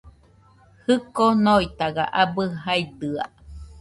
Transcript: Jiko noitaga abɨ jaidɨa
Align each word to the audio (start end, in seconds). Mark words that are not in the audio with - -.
Jiko 0.85 1.25
noitaga 1.43 2.03
abɨ 2.21 2.43
jaidɨa 2.63 3.23